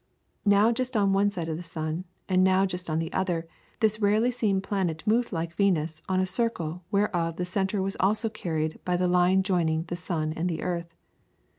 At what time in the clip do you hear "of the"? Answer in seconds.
1.47-1.61